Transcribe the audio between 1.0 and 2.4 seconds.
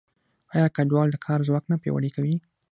د کار ځواک نه پیاوړی کوي؟